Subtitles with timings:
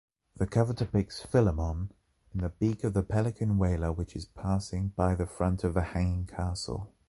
[0.35, 1.91] The cover depicts Philemon
[2.33, 5.83] in the beak of a pelican whaler which is passing by the front of the
[5.83, 6.91] hanging castle.